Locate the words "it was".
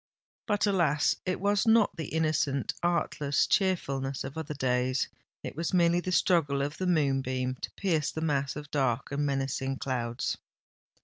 1.27-1.67